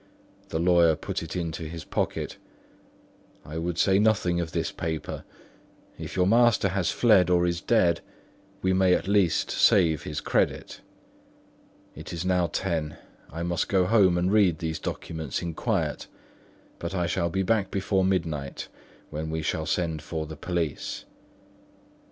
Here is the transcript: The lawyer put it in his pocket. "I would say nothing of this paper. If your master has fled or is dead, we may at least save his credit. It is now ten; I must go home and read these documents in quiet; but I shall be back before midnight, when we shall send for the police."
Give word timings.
The 0.49 0.57
lawyer 0.57 0.95
put 0.95 1.21
it 1.21 1.35
in 1.35 1.53
his 1.53 1.83
pocket. 1.83 2.37
"I 3.45 3.59
would 3.59 3.77
say 3.77 3.99
nothing 3.99 4.39
of 4.39 4.51
this 4.51 4.71
paper. 4.71 5.23
If 5.99 6.15
your 6.15 6.25
master 6.25 6.69
has 6.69 6.89
fled 6.89 7.29
or 7.29 7.45
is 7.45 7.61
dead, 7.61 8.01
we 8.63 8.73
may 8.73 8.95
at 8.95 9.07
least 9.07 9.51
save 9.51 10.01
his 10.01 10.19
credit. 10.19 10.81
It 11.93 12.11
is 12.13 12.25
now 12.25 12.47
ten; 12.47 12.97
I 13.31 13.43
must 13.43 13.69
go 13.69 13.85
home 13.85 14.17
and 14.17 14.31
read 14.33 14.57
these 14.57 14.79
documents 14.79 15.43
in 15.43 15.53
quiet; 15.53 16.07
but 16.79 16.95
I 16.95 17.05
shall 17.05 17.29
be 17.29 17.43
back 17.43 17.69
before 17.69 18.03
midnight, 18.03 18.69
when 19.11 19.29
we 19.29 19.43
shall 19.43 19.67
send 19.67 20.01
for 20.01 20.25
the 20.25 20.35
police." 20.35 21.05